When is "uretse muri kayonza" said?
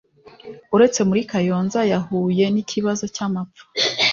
0.75-1.79